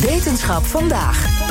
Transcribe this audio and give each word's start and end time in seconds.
Wetenschap 0.00 0.64
vandaag. 0.64 1.44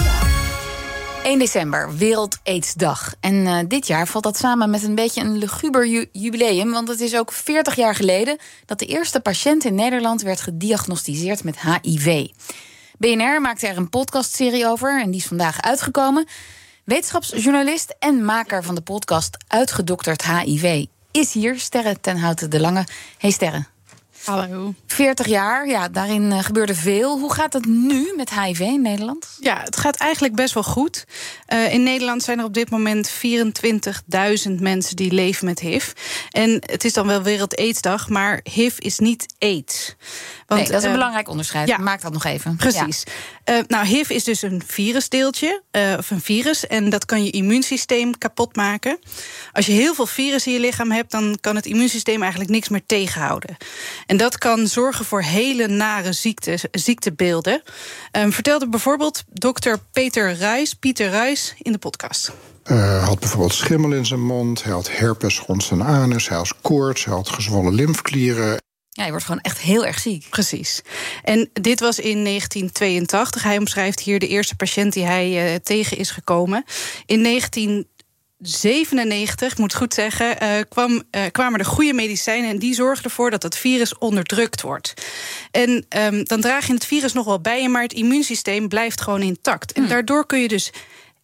1 1.23 1.40
december, 1.40 1.98
Wereld 1.98 2.38
Aidsdag. 2.44 3.13
En 3.20 3.34
uh, 3.34 3.59
dit 3.68 3.88
jaar 3.88 4.08
valt 4.08 4.23
dat 4.23 4.38
samen 4.38 4.70
met 4.70 4.84
een 4.84 4.95
beetje 4.95 5.21
een 5.21 5.38
luguber 5.38 5.88
ju 5.88 6.09
jubileum. 6.12 6.71
Want 6.71 6.88
het 6.88 6.99
is 6.99 7.16
ook 7.16 7.31
40 7.31 7.76
jaar 7.76 7.95
geleden 7.95 8.38
dat 8.66 8.80
de 8.80 8.85
eerste 8.85 9.20
patiënt 9.20 9.66
in 9.66 9.76
Nederland 9.76 10.21
werd 10.21 10.41
gediagnosticeerd 10.41 11.44
met 11.44 11.59
HIV. 11.59 12.27
BNR 12.98 13.41
maakte 13.41 13.68
er 13.68 13.77
een 13.77 13.90
podcastserie 13.90 14.68
over 14.68 15.02
en 15.02 15.12
die 15.12 15.20
is 15.20 15.27
vandaag 15.27 15.62
uitgekomen. 15.62 16.27
Wetenschapsjournalist 16.84 17.96
en 17.99 18.26
maker 18.26 18.63
van 18.63 18.76
de 18.76 18.82
podcast 18.82 19.38
Uitgedokterd 19.48 20.26
HIV 20.26 20.85
is 21.12 21.34
hier, 21.34 21.59
Sterre 21.59 21.99
ten 21.99 22.18
Houten 22.18 22.49
de 22.49 22.59
Lange. 22.59 22.85
Hey 23.18 23.32
Sterre. 23.32 23.74
Hallo. 24.25 24.73
40 24.88 25.27
jaar, 25.27 25.67
ja, 25.67 25.89
daarin 25.89 26.31
uh, 26.31 26.39
gebeurde 26.39 26.75
veel. 26.75 27.20
Hoe 27.20 27.34
gaat 27.34 27.53
het 27.53 27.65
nu 27.65 28.13
met 28.15 28.29
HIV 28.29 28.59
in 28.59 28.81
Nederland? 28.81 29.38
Ja, 29.39 29.61
het 29.63 29.77
gaat 29.77 29.95
eigenlijk 29.95 30.35
best 30.35 30.53
wel 30.53 30.63
goed. 30.63 31.05
Uh, 31.54 31.73
in 31.73 31.84
Nederland 31.84 32.23
zijn 32.23 32.40
er 32.40 32.45
op 32.45 32.54
dit 32.54 32.70
moment 32.70 33.12
24.000 33.12 34.51
mensen 34.59 34.95
die 34.95 35.12
leven 35.12 35.45
met 35.45 35.59
HIV. 35.59 35.91
En 36.29 36.49
het 36.65 36.84
is 36.85 36.93
dan 36.93 37.07
wel 37.07 37.21
Wereld 37.21 37.57
Aidsdag, 37.57 38.09
maar 38.09 38.40
HIV 38.43 38.77
is 38.79 38.99
niet 38.99 39.26
AIDS. 39.40 39.95
Want, 40.48 40.62
nee, 40.62 40.70
dat 40.70 40.77
is 40.77 40.84
een 40.84 40.89
uh, 40.89 40.95
belangrijk 40.95 41.29
onderscheid. 41.29 41.67
Ja, 41.67 41.77
Maak 41.77 42.01
dat 42.01 42.13
nog 42.13 42.23
even. 42.23 42.55
Precies. 42.55 43.04
Ja. 43.45 43.63
nou, 43.67 43.85
HIV 43.85 44.10
is 44.10 44.23
dus 44.23 44.41
een 44.41 44.62
virusdeeltje, 44.65 45.62
of 45.98 46.12
een 46.12 46.21
virus. 46.21 46.67
En 46.67 46.89
dat 46.89 47.05
kan 47.05 47.23
je 47.23 47.32
immuunsysteem 47.32 48.17
kapot 48.17 48.55
maken. 48.55 48.99
Als 49.51 49.65
je 49.65 49.71
heel 49.71 49.93
veel 49.93 50.05
virus 50.05 50.48
in 50.48 50.54
je 50.54 50.60
lichaam 50.60 50.91
hebt, 50.91 51.12
dan 51.12 51.37
kan 51.41 51.55
het 51.55 51.65
immuunsysteem 51.65 52.21
eigenlijk 52.21 52.51
niks 52.51 52.70
meer 52.70 52.85
tegenhouden. 52.85 53.57
En 54.05 54.15
dat 54.18 54.38
kan 54.38 54.68
zorgen 54.68 55.05
voor 55.05 55.21
hele 55.21 55.68
nare 55.68 56.13
ziekte, 56.13 56.60
ziektebeelden. 56.71 57.62
Um, 58.12 58.32
vertelde 58.32 58.70
bijvoorbeeld 58.70 59.24
dokter 59.34 59.80
Peter 59.91 60.38
Ruijs, 60.38 60.74
Pieter 60.74 61.10
Ruijs, 61.10 61.54
in 61.62 61.72
de 61.72 61.77
podcast. 61.77 62.32
Uh, 62.63 62.77
hij 62.77 62.99
had 62.99 63.20
bijvoorbeeld 63.20 63.54
schimmel 63.54 63.91
in 63.91 64.06
zijn 64.06 64.25
mond, 64.25 64.63
hij 64.63 64.74
had 64.74 64.90
herpes 64.91 65.40
rond 65.40 65.63
zijn 65.63 65.84
anus, 65.84 66.28
hij 66.28 66.38
had 66.38 66.62
koorts, 66.62 67.06
hij 67.06 67.13
had 67.13 67.30
gezwollen 67.30 67.74
lymfklieren. 67.74 68.57
Ja, 68.90 69.03
je 69.03 69.09
wordt 69.09 69.25
gewoon 69.25 69.41
echt 69.41 69.59
heel 69.59 69.85
erg 69.85 70.00
ziek. 70.00 70.29
Precies. 70.29 70.81
En 71.24 71.50
dit 71.53 71.79
was 71.79 72.00
in 72.00 72.24
1982. 72.24 73.44
Hij 73.44 73.57
omschrijft 73.57 74.00
hier 74.00 74.19
de 74.19 74.28
eerste 74.28 74.56
patiënt 74.56 74.94
die 74.94 75.06
hij 75.06 75.52
uh, 75.52 75.56
tegen 75.56 75.97
is 75.97 76.12
gekomen. 76.12 76.66
In 77.06 77.22
19 77.22 77.88
97, 78.38 79.52
ik 79.52 79.58
moet 79.58 79.75
goed 79.75 79.94
zeggen, 79.94 80.44
uh, 80.44 80.50
kwam, 80.69 80.91
uh, 80.91 81.22
kwamen 81.31 81.59
er 81.59 81.66
goede 81.66 81.94
medicijnen 81.94 82.50
en 82.50 82.59
die 82.59 82.74
zorgen 82.74 83.03
ervoor 83.03 83.31
dat 83.31 83.44
het 83.44 83.58
virus 83.58 83.97
onderdrukt 83.97 84.62
wordt. 84.62 84.94
En 85.52 85.86
um, 85.97 86.24
dan 86.24 86.41
draag 86.41 86.68
je 86.68 86.74
het 86.74 86.86
virus 86.86 87.13
nog 87.13 87.25
wel 87.25 87.41
bij 87.41 87.62
je, 87.62 87.69
maar 87.69 87.81
het 87.81 87.94
immuunsysteem 87.94 88.68
blijft 88.68 89.02
gewoon 89.02 89.22
intact. 89.22 89.72
En 89.72 89.88
daardoor 89.88 90.25
kun 90.25 90.40
je 90.40 90.47
dus 90.47 90.72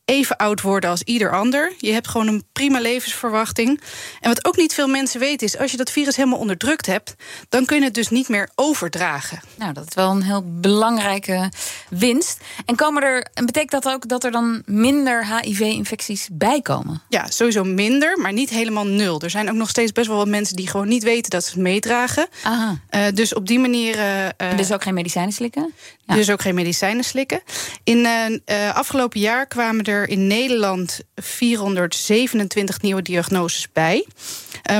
even 0.05 0.37
oud 0.37 0.61
worden 0.61 0.89
als 0.89 1.03
ieder 1.03 1.31
ander. 1.31 1.73
Je 1.77 1.91
hebt 1.91 2.07
gewoon 2.07 2.27
een 2.27 2.43
prima 2.53 2.79
levensverwachting. 2.79 3.81
En 4.19 4.29
wat 4.29 4.45
ook 4.45 4.57
niet 4.57 4.73
veel 4.73 4.87
mensen 4.87 5.19
weten 5.19 5.47
is... 5.47 5.57
als 5.57 5.71
je 5.71 5.77
dat 5.77 5.91
virus 5.91 6.15
helemaal 6.15 6.39
onderdrukt 6.39 6.85
hebt... 6.85 7.15
dan 7.49 7.65
kun 7.65 7.77
je 7.77 7.83
het 7.83 7.93
dus 7.93 8.09
niet 8.09 8.29
meer 8.29 8.49
overdragen. 8.55 9.39
Nou, 9.55 9.73
dat 9.73 9.85
is 9.87 9.93
wel 9.93 10.11
een 10.11 10.23
heel 10.23 10.43
belangrijke 10.45 11.51
winst. 11.91 12.41
En, 12.65 12.75
komen 12.75 13.03
er, 13.03 13.27
en 13.33 13.45
betekent 13.45 13.83
dat 13.83 13.93
ook 13.93 14.07
dat 14.07 14.23
er 14.23 14.31
dan 14.31 14.61
minder 14.65 15.27
HIV-infecties 15.27 16.29
bij 16.31 16.61
komen? 16.61 17.01
Ja, 17.09 17.29
sowieso 17.29 17.63
minder, 17.63 18.19
maar 18.19 18.33
niet 18.33 18.49
helemaal 18.49 18.85
nul. 18.85 19.21
Er 19.21 19.29
zijn 19.29 19.49
ook 19.49 19.55
nog 19.55 19.69
steeds 19.69 19.91
best 19.91 20.07
wel 20.07 20.17
wat 20.17 20.27
mensen 20.27 20.55
die 20.55 20.67
gewoon 20.67 20.87
niet 20.87 21.03
weten... 21.03 21.29
dat 21.29 21.43
ze 21.43 21.49
het 21.49 21.59
meedragen. 21.59 22.27
Aha. 22.43 22.79
Uh, 22.91 23.01
dus 23.13 23.33
op 23.33 23.47
die 23.47 23.59
manier... 23.59 23.97
Uh, 23.97 24.57
dus 24.57 24.71
ook 24.71 24.83
geen 24.83 24.93
medicijnen 24.93 25.33
slikken? 25.33 25.73
Ja. 26.05 26.15
Dus 26.15 26.29
ook 26.29 26.41
geen 26.41 26.55
medicijnen 26.55 27.03
slikken. 27.03 27.41
In 27.83 27.97
uh, 27.97 28.75
afgelopen 28.75 29.19
jaar 29.19 29.47
kwamen 29.47 29.83
er 29.85 30.09
in 30.09 30.27
Nederland 30.27 30.99
427 31.15 32.81
nieuwe 32.81 33.01
diagnoses 33.01 33.71
bij. 33.73 34.07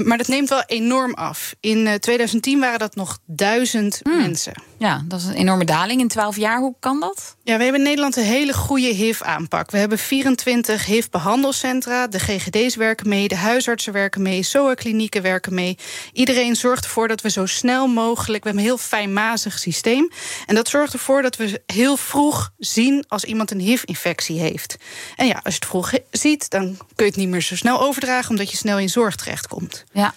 Maar 0.03 0.17
dat 0.17 0.27
neemt 0.27 0.49
wel 0.49 0.63
enorm 0.65 1.13
af. 1.13 1.55
In 1.59 1.77
uh, 1.77 1.93
2010 1.93 2.59
waren 2.59 2.79
dat 2.79 2.95
nog 2.95 3.19
duizend 3.25 3.99
Hmm. 4.03 4.17
mensen. 4.17 4.53
Ja, 4.77 5.01
dat 5.05 5.19
is 5.19 5.25
een 5.25 5.33
enorme 5.33 5.65
daling 5.65 6.01
in 6.01 6.07
12 6.07 6.37
jaar. 6.37 6.59
Hoe 6.59 6.75
kan 6.79 6.99
dat? 7.01 7.35
Ja, 7.43 7.57
we 7.57 7.63
hebben 7.63 7.81
in 7.81 7.87
Nederland 7.87 8.15
een 8.15 8.23
hele 8.23 8.53
goede 8.53 8.87
HIV-aanpak. 8.87 9.71
We 9.71 9.77
hebben 9.77 9.97
24 9.97 10.85
HIV-behandelcentra. 10.85 12.07
De 12.07 12.19
GGD's 12.19 12.75
werken 12.75 13.09
mee, 13.09 13.27
de 13.27 13.35
huisartsen 13.35 13.93
werken 13.93 14.21
mee, 14.21 14.43
SOA-klinieken 14.43 15.21
werken 15.21 15.53
mee. 15.53 15.77
Iedereen 16.13 16.55
zorgt 16.55 16.83
ervoor 16.83 17.07
dat 17.07 17.21
we 17.21 17.29
zo 17.29 17.45
snel 17.45 17.87
mogelijk... 17.87 18.43
We 18.43 18.49
hebben 18.49 18.65
een 18.65 18.69
heel 18.69 18.87
fijnmazig 18.87 19.59
systeem. 19.59 20.09
En 20.45 20.55
dat 20.55 20.67
zorgt 20.67 20.93
ervoor 20.93 21.21
dat 21.21 21.35
we 21.35 21.61
heel 21.65 21.97
vroeg 21.97 22.51
zien... 22.57 23.05
als 23.07 23.23
iemand 23.23 23.51
een 23.51 23.59
HIV-infectie 23.59 24.39
heeft. 24.39 24.77
En 25.15 25.27
ja, 25.27 25.41
als 25.43 25.53
je 25.53 25.59
het 25.59 25.65
vroeg 25.65 25.91
ziet, 26.11 26.49
dan 26.49 26.77
kun 26.95 27.05
je 27.05 27.11
het 27.11 27.15
niet 27.15 27.29
meer 27.29 27.41
zo 27.41 27.55
snel 27.55 27.81
overdragen... 27.81 28.29
omdat 28.29 28.51
je 28.51 28.57
snel 28.57 28.79
in 28.79 28.89
zorg 28.89 29.15
terechtkomt. 29.15 29.83
Ja. 29.91 30.13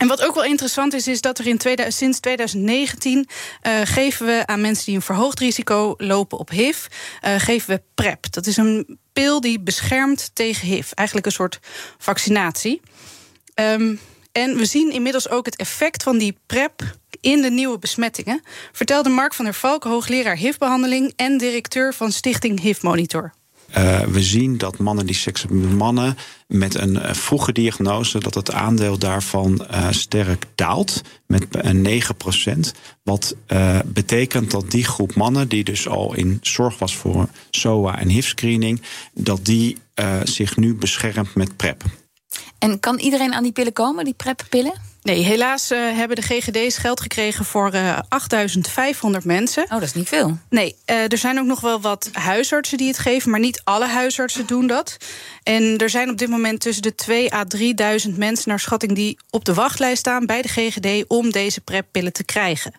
En 0.00 0.08
wat 0.08 0.22
ook 0.22 0.34
wel 0.34 0.44
interessant 0.44 0.92
is, 0.94 1.08
is 1.08 1.20
dat 1.20 1.38
er 1.38 1.46
in 1.46 1.58
2000, 1.58 1.96
sinds 1.96 2.20
2019 2.20 3.28
uh, 3.62 3.80
geven 3.84 4.26
we 4.26 4.42
aan 4.46 4.60
mensen 4.60 4.84
die 4.84 4.94
een 4.94 5.02
verhoogd 5.02 5.38
risico 5.38 5.94
lopen 5.98 6.38
op 6.38 6.50
HIV, 6.50 6.86
uh, 7.24 7.34
geven 7.38 7.74
we 7.74 7.82
PrEP. 7.94 8.32
Dat 8.32 8.46
is 8.46 8.56
een 8.56 8.98
pil 9.12 9.40
die 9.40 9.60
beschermt 9.60 10.30
tegen 10.32 10.66
HIV. 10.66 10.90
Eigenlijk 10.92 11.26
een 11.26 11.32
soort 11.32 11.58
vaccinatie. 11.98 12.80
Um, 13.54 14.00
en 14.32 14.56
we 14.56 14.64
zien 14.64 14.92
inmiddels 14.92 15.28
ook 15.28 15.46
het 15.46 15.56
effect 15.56 16.02
van 16.02 16.18
die 16.18 16.38
PrEP 16.46 16.82
in 17.20 17.42
de 17.42 17.50
nieuwe 17.50 17.78
besmettingen. 17.78 18.42
Vertelde 18.72 19.08
Mark 19.08 19.34
van 19.34 19.44
der 19.44 19.54
Valk, 19.54 19.84
hoogleraar 19.84 20.36
HIV-behandeling 20.36 21.12
en 21.16 21.38
directeur 21.38 21.94
van 21.94 22.12
Stichting 22.12 22.60
HIV 22.60 22.82
Monitor. 22.82 23.32
Uh, 23.76 24.00
we 24.00 24.22
zien 24.22 24.58
dat 24.58 24.78
mannen 24.78 25.06
die 25.06 25.14
seks 25.14 25.40
hebben 25.40 25.60
met 25.60 25.76
mannen 25.76 26.16
met 26.46 26.74
een 26.74 26.94
uh, 26.94 27.12
vroege 27.12 27.52
diagnose, 27.52 28.18
dat 28.18 28.34
het 28.34 28.52
aandeel 28.52 28.98
daarvan 28.98 29.66
uh, 29.70 29.86
sterk 29.90 30.44
daalt 30.54 31.02
met 31.26 31.46
uh, 31.64 32.02
9%. 32.54 32.58
Wat 33.02 33.36
betekent 33.84 34.50
dat 34.50 34.70
die 34.70 34.84
groep 34.84 35.14
mannen, 35.14 35.48
die 35.48 35.64
dus 35.64 35.88
al 35.88 36.14
in 36.14 36.38
zorg 36.42 36.78
was 36.78 36.96
voor 36.96 37.28
SOA 37.50 37.98
en 37.98 38.08
HIV-screening, 38.08 38.82
dat 39.14 39.44
die 39.44 39.76
zich 40.24 40.56
nu 40.56 40.74
beschermt 40.74 41.34
met 41.34 41.56
PrEP. 41.56 41.82
En 42.58 42.80
kan 42.80 42.98
iedereen 42.98 43.34
aan 43.34 43.42
die 43.42 43.52
pillen 43.52 43.72
komen, 43.72 44.04
die 44.04 44.14
PrEP-pillen? 44.14 44.89
Nee, 45.02 45.24
helaas 45.24 45.70
uh, 45.70 45.96
hebben 45.96 46.16
de 46.16 46.22
GGD's 46.22 46.76
geld 46.76 47.00
gekregen 47.00 47.44
voor 47.44 47.74
uh, 47.74 47.98
8500 48.08 49.24
mensen. 49.24 49.62
Oh, 49.62 49.70
dat 49.70 49.82
is 49.82 49.94
niet 49.94 50.08
veel. 50.08 50.38
Nee, 50.48 50.76
uh, 50.86 51.12
er 51.12 51.18
zijn 51.18 51.38
ook 51.38 51.46
nog 51.46 51.60
wel 51.60 51.80
wat 51.80 52.08
huisartsen 52.12 52.78
die 52.78 52.86
het 52.86 52.98
geven, 52.98 53.30
maar 53.30 53.40
niet 53.40 53.60
alle 53.64 53.86
huisartsen 53.86 54.46
doen 54.46 54.66
dat. 54.66 54.96
En 55.42 55.78
er 55.78 55.90
zijn 55.90 56.10
op 56.10 56.18
dit 56.18 56.28
moment 56.28 56.60
tussen 56.60 56.82
de 56.82 56.94
2 56.94 57.34
à 57.34 57.44
3000 57.44 58.16
mensen 58.16 58.48
naar 58.48 58.60
schatting 58.60 58.94
die 58.94 59.18
op 59.30 59.44
de 59.44 59.54
wachtlijst 59.54 59.98
staan 59.98 60.26
bij 60.26 60.42
de 60.42 60.48
GGD 60.48 61.04
om 61.08 61.30
deze 61.30 61.60
PrEP-pillen 61.60 62.12
te 62.12 62.24
krijgen. 62.24 62.72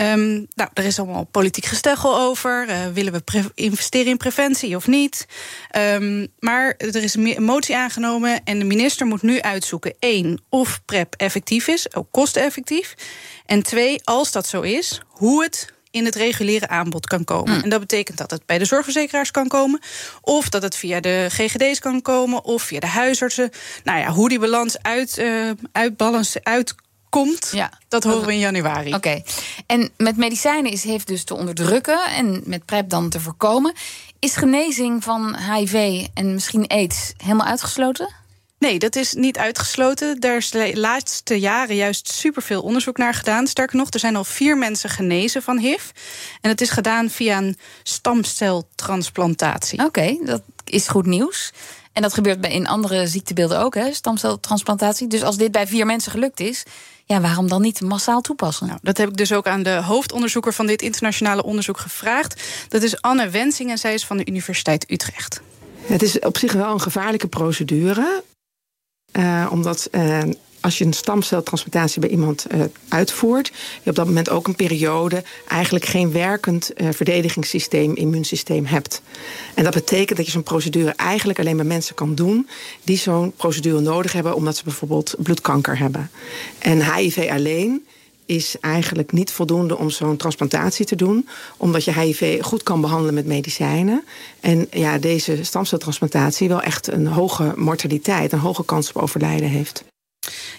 Um, 0.00 0.46
nou, 0.54 0.70
er 0.72 0.84
is 0.84 0.98
allemaal 0.98 1.24
politiek 1.24 1.64
gesteggel 1.64 2.18
over. 2.18 2.68
Uh, 2.68 2.86
willen 2.86 3.12
we 3.12 3.50
investeren 3.54 4.06
in 4.06 4.16
preventie 4.16 4.76
of 4.76 4.86
niet? 4.86 5.26
Um, 5.76 6.26
maar 6.38 6.74
er 6.76 7.02
is 7.02 7.14
een 7.14 7.42
motie 7.42 7.76
aangenomen 7.76 8.44
en 8.44 8.58
de 8.58 8.64
minister 8.64 9.06
moet 9.06 9.22
nu 9.22 9.40
uitzoeken: 9.40 9.94
één, 9.98 10.42
of 10.48 10.80
PrEP 10.84 11.14
effectief 11.14 11.68
is, 11.68 11.94
ook 11.94 12.06
kosteneffectief. 12.10 12.94
En 13.46 13.62
twee, 13.62 14.00
als 14.04 14.32
dat 14.32 14.46
zo 14.46 14.60
is, 14.60 15.00
hoe 15.06 15.42
het 15.42 15.72
in 15.90 16.04
het 16.04 16.14
reguliere 16.14 16.68
aanbod 16.68 17.06
kan 17.06 17.24
komen. 17.24 17.56
Mm. 17.56 17.62
En 17.62 17.68
dat 17.68 17.80
betekent 17.80 18.18
dat 18.18 18.30
het 18.30 18.46
bij 18.46 18.58
de 18.58 18.64
zorgverzekeraars 18.64 19.30
kan 19.30 19.48
komen, 19.48 19.80
of 20.20 20.48
dat 20.48 20.62
het 20.62 20.76
via 20.76 21.00
de 21.00 21.26
GGD's 21.28 21.78
kan 21.78 22.02
komen, 22.02 22.44
of 22.44 22.62
via 22.62 22.80
de 22.80 22.86
huisartsen. 22.86 23.50
Nou 23.84 23.98
ja, 23.98 24.10
hoe 24.10 24.28
die 24.28 24.38
balans 24.38 24.82
uit, 24.82 25.18
uh, 25.18 25.50
uitbalans 25.72 26.36
uit 26.42 26.74
komt, 27.10 27.48
ja. 27.52 27.70
dat 27.88 28.04
horen 28.04 28.26
we 28.26 28.32
in 28.32 28.38
januari. 28.38 28.86
Oké. 28.86 28.96
Okay. 28.96 29.24
En 29.66 29.90
met 29.96 30.16
medicijnen 30.16 30.72
is 30.72 30.84
heeft 30.84 31.06
dus 31.06 31.24
te 31.24 31.34
onderdrukken 31.34 32.04
en 32.04 32.42
met 32.44 32.64
PrEP 32.64 32.88
dan 32.88 33.08
te 33.08 33.20
voorkomen. 33.20 33.72
Is 34.18 34.36
genezing 34.36 35.04
van 35.04 35.36
HIV 35.36 36.06
en 36.14 36.34
misschien 36.34 36.66
AIDS 36.66 37.12
helemaal 37.16 37.46
uitgesloten? 37.46 38.18
Nee, 38.60 38.78
dat 38.78 38.96
is 38.96 39.12
niet 39.12 39.38
uitgesloten. 39.38 40.20
Daar 40.20 40.36
is 40.36 40.50
de 40.50 40.70
laatste 40.74 41.40
jaren 41.40 41.76
juist 41.76 42.08
superveel 42.08 42.62
onderzoek 42.62 42.96
naar 42.96 43.14
gedaan. 43.14 43.46
Sterker 43.46 43.76
nog, 43.76 43.90
er 43.90 44.00
zijn 44.00 44.16
al 44.16 44.24
vier 44.24 44.58
mensen 44.58 44.90
genezen 44.90 45.42
van 45.42 45.58
HIV. 45.58 45.90
En 46.40 46.50
het 46.50 46.60
is 46.60 46.70
gedaan 46.70 47.10
via 47.10 47.38
een 47.38 47.56
stamceltransplantatie. 47.82 49.84
Oké, 49.84 50.18
dat 50.24 50.42
is 50.64 50.88
goed 50.88 51.06
nieuws. 51.06 51.52
En 51.92 52.02
dat 52.02 52.14
gebeurt 52.14 52.40
bij 52.40 52.52
in 52.52 52.66
andere 52.66 53.06
ziektebeelden 53.06 53.60
ook, 53.60 53.74
hè? 53.74 53.92
Stamceltransplantatie. 53.92 55.06
Dus 55.06 55.22
als 55.22 55.36
dit 55.36 55.52
bij 55.52 55.66
vier 55.66 55.86
mensen 55.86 56.12
gelukt 56.12 56.40
is, 56.40 56.62
ja, 57.04 57.20
waarom 57.20 57.48
dan 57.48 57.62
niet 57.62 57.80
massaal 57.80 58.20
toepassen? 58.20 58.66
Nou, 58.66 58.78
dat 58.82 58.96
heb 58.96 59.08
ik 59.08 59.16
dus 59.16 59.32
ook 59.32 59.46
aan 59.46 59.62
de 59.62 59.82
hoofdonderzoeker 59.82 60.52
van 60.52 60.66
dit 60.66 60.82
internationale 60.82 61.42
onderzoek 61.42 61.78
gevraagd. 61.78 62.42
Dat 62.68 62.82
is 62.82 63.00
Anne 63.00 63.28
Wensing 63.28 63.70
en 63.70 63.78
zij 63.78 63.94
is 63.94 64.06
van 64.06 64.16
de 64.16 64.26
Universiteit 64.26 64.90
Utrecht. 64.90 65.40
Het 65.80 66.02
is 66.02 66.18
op 66.18 66.38
zich 66.38 66.52
wel 66.52 66.72
een 66.72 66.80
gevaarlijke 66.80 67.28
procedure. 67.28 68.22
Uh, 69.12 69.46
omdat 69.50 69.88
uh, 69.92 70.20
als 70.60 70.78
je 70.78 70.84
een 70.84 70.92
stamceltransplantatie 70.92 72.00
bij 72.00 72.10
iemand 72.10 72.46
uh, 72.54 72.64
uitvoert, 72.88 73.52
je 73.82 73.90
op 73.90 73.96
dat 73.96 74.06
moment 74.06 74.30
ook 74.30 74.46
een 74.46 74.56
periode 74.56 75.22
eigenlijk 75.48 75.84
geen 75.84 76.12
werkend 76.12 76.70
verdedigingssysteem, 76.90 77.94
immuunsysteem 77.94 78.64
hebt. 78.64 79.02
En 79.54 79.64
dat 79.64 79.74
betekent 79.74 80.16
dat 80.16 80.26
je 80.26 80.32
zo'n 80.32 80.42
procedure 80.42 80.90
eigenlijk 80.90 81.38
alleen 81.38 81.56
bij 81.56 81.64
mensen 81.64 81.94
kan 81.94 82.14
doen 82.14 82.48
die 82.84 82.96
zo'n 82.96 83.32
procedure 83.36 83.80
nodig 83.80 84.12
hebben, 84.12 84.34
omdat 84.34 84.56
ze 84.56 84.64
bijvoorbeeld 84.64 85.14
bloedkanker 85.18 85.78
hebben. 85.78 86.10
En 86.58 86.94
HIV 86.94 87.28
alleen 87.30 87.86
is 88.30 88.56
eigenlijk 88.60 89.12
niet 89.12 89.32
voldoende 89.32 89.78
om 89.78 89.90
zo'n 89.90 90.16
transplantatie 90.16 90.86
te 90.86 90.96
doen. 90.96 91.28
Omdat 91.56 91.84
je 91.84 91.92
HIV 91.92 92.42
goed 92.42 92.62
kan 92.62 92.80
behandelen 92.80 93.14
met 93.14 93.26
medicijnen. 93.26 94.04
En 94.40 94.66
ja, 94.70 94.98
deze 94.98 95.44
stamceltransplantatie 95.44 96.48
wel 96.48 96.62
echt 96.62 96.86
een 96.86 97.06
hoge 97.06 97.52
mortaliteit, 97.56 98.32
een 98.32 98.38
hoge 98.38 98.64
kans 98.64 98.92
op 98.92 99.02
overlijden 99.02 99.48
heeft. 99.48 99.84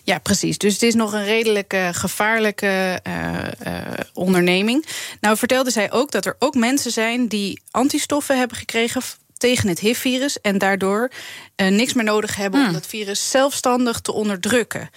Ja, 0.04 0.18
precies. 0.20 0.58
Dus 0.58 0.74
het 0.74 0.82
is 0.84 0.94
nog 0.94 1.14
een 1.14 1.24
redelijk 1.26 1.74
uh, 1.74 1.90
gevaarlijke 1.92 3.00
uh, 3.08 3.34
uh, 3.68 3.82
onderneming. 4.14 4.86
Nou 5.22 5.38
vertelde 5.38 5.72
zij 5.72 5.92
ook 5.92 6.12
dat 6.12 6.26
er 6.26 6.36
ook 6.40 6.56
mensen 6.56 6.92
zijn 6.92 7.28
die 7.28 7.62
antistoffen 7.72 8.38
hebben 8.38 8.58
gekregen 8.58 9.02
tegen 9.38 9.70
het 9.70 9.80
HIV-virus 9.80 10.42
en 10.42 10.58
daardoor 10.58 11.12
niks 11.56 11.94
meer 11.94 12.04
nodig 12.04 12.36
hebben 12.36 12.60
om 12.60 12.66
Hmm. 12.66 12.74
dat 12.74 12.88
virus 12.88 13.30
zelfstandig 13.32 14.00
te 14.00 14.12
onderdrukken. 14.12 14.90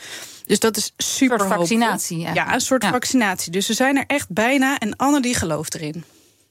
Dus 0.46 0.58
dat 0.58 0.76
is 0.76 0.92
super 0.96 1.38
soort 1.38 1.52
vaccinatie. 1.52 2.18
Ja, 2.18 2.54
een 2.54 2.60
soort 2.60 2.82
Ja. 2.82 2.90
vaccinatie. 2.90 3.52
Dus 3.52 3.66
ze 3.66 3.72
zijn 3.74 3.96
er 3.96 4.04
echt 4.06 4.28
bijna 4.30 4.78
en 4.78 4.96
Anne 4.96 5.20
die 5.20 5.34
gelooft 5.34 5.74
erin. 5.74 6.04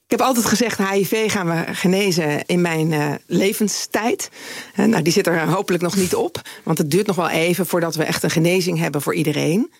Ik 0.06 0.20
heb 0.20 0.22
altijd 0.22 0.46
gezegd, 0.46 0.78
HIV 0.78 1.32
gaan 1.32 1.48
we 1.48 1.74
genezen 1.74 2.46
in 2.46 2.62
mijn 2.62 2.94
eh, 2.94 3.14
levenstijd. 3.26 4.30
Eh, 4.76 4.86
nou, 4.86 5.04
die 5.04 5.14
zit 5.14 5.28
er 5.28 5.48
hopelijk 5.48 5.84
nog 5.84 5.96
niet 5.96 6.16
op. 6.16 6.42
Want 6.64 6.78
het 6.78 6.92
duurt 6.92 7.08
nog 7.08 7.16
wel 7.16 7.30
even 7.30 7.66
voordat 7.66 7.96
we 7.96 8.04
echt 8.04 8.24
een 8.24 8.30
genezing 8.30 8.80
hebben 8.80 9.02
voor 9.02 9.16
iedereen. 9.16 9.74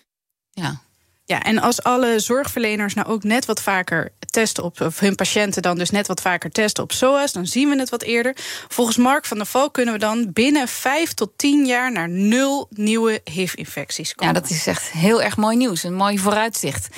Ja. 0.50 0.80
Ja, 1.26 1.42
en 1.42 1.58
als 1.58 1.82
alle 1.82 2.20
zorgverleners 2.20 2.94
nou 2.94 3.08
ook 3.08 3.22
net 3.22 3.44
wat 3.44 3.62
vaker 3.62 4.12
testen 4.30 4.64
op, 4.64 4.80
of 4.80 4.98
hun 4.98 5.14
patiënten 5.14 5.62
dan 5.62 5.78
dus 5.78 5.90
net 5.90 6.06
wat 6.06 6.20
vaker 6.20 6.50
testen 6.50 6.82
op 6.82 6.92
SOAS, 6.92 7.32
dan 7.32 7.46
zien 7.46 7.68
we 7.68 7.78
het 7.78 7.90
wat 7.90 8.02
eerder. 8.02 8.36
Volgens 8.68 8.96
Mark 8.96 9.24
van 9.24 9.36
der 9.36 9.46
Val 9.46 9.70
kunnen 9.70 9.94
we 9.94 10.00
dan 10.00 10.32
binnen 10.32 10.68
vijf 10.68 11.12
tot 11.12 11.30
tien 11.36 11.66
jaar 11.66 11.92
naar 11.92 12.08
nul 12.08 12.66
nieuwe 12.70 13.20
HIV-infecties 13.24 14.08
ja, 14.08 14.14
komen. 14.14 14.34
dat 14.34 14.50
is 14.50 14.66
echt 14.66 14.90
heel 14.90 15.22
erg 15.22 15.36
mooi 15.36 15.56
nieuws. 15.56 15.82
Een 15.82 15.94
mooi 15.94 16.18
vooruitzicht. 16.18 16.88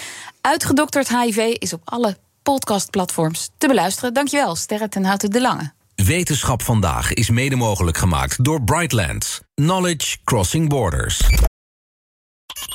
Uitgedokterd 0.40 1.08
HIV 1.08 1.36
is 1.58 1.72
op 1.72 1.80
alle 1.84 2.16
podcastplatforms 2.46 3.50
te 3.58 3.66
beluisteren. 3.66 4.14
Dankjewel, 4.14 4.56
Sterre 4.56 4.88
ten 4.88 5.04
Houten 5.04 5.30
de 5.30 5.40
Lange. 5.40 5.72
Wetenschap 5.94 6.62
vandaag 6.62 7.12
is 7.12 7.30
mede 7.30 7.56
mogelijk 7.56 7.96
gemaakt 7.96 8.44
door 8.44 8.62
Brightlands. 8.62 9.40
Knowledge 9.54 10.16
Crossing 10.24 10.68
Borders. 10.68 11.20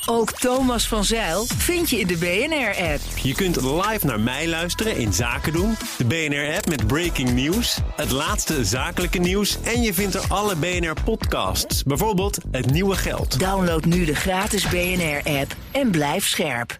Ook 0.05 0.31
Thomas 0.31 0.87
van 0.87 1.03
Zeil 1.03 1.45
vind 1.45 1.89
je 1.89 1.99
in 1.99 2.07
de 2.07 2.17
BNR-app. 2.17 3.01
Je 3.23 3.33
kunt 3.33 3.61
live 3.61 4.05
naar 4.05 4.19
mij 4.19 4.47
luisteren 4.47 4.97
in 4.97 5.13
Zaken 5.13 5.53
doen. 5.53 5.75
De 5.97 6.05
BNR-app 6.05 6.69
met 6.69 6.87
breaking 6.87 7.31
news. 7.31 7.79
Het 7.95 8.11
laatste 8.11 8.65
zakelijke 8.65 9.19
nieuws. 9.19 9.57
En 9.63 9.81
je 9.81 9.93
vindt 9.93 10.15
er 10.15 10.23
alle 10.27 10.55
BNR-podcasts. 10.55 11.83
Bijvoorbeeld 11.83 12.37
Het 12.51 12.71
Nieuwe 12.71 12.95
Geld. 12.95 13.39
Download 13.39 13.85
nu 13.85 14.05
de 14.05 14.15
gratis 14.15 14.67
BNR-app 14.67 15.55
en 15.71 15.91
blijf 15.91 16.27
scherp. 16.27 16.79